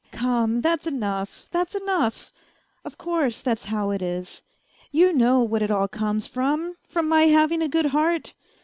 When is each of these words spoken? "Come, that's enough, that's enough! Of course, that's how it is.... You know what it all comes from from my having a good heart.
"Come, 0.11 0.61
that's 0.61 0.87
enough, 0.87 1.47
that's 1.51 1.75
enough! 1.75 2.31
Of 2.83 2.97
course, 2.97 3.43
that's 3.43 3.65
how 3.65 3.91
it 3.91 4.01
is.... 4.01 4.41
You 4.91 5.13
know 5.13 5.43
what 5.43 5.61
it 5.61 5.69
all 5.69 5.87
comes 5.87 6.25
from 6.25 6.75
from 6.89 7.07
my 7.07 7.25
having 7.27 7.61
a 7.61 7.69
good 7.69 7.85
heart. 7.85 8.33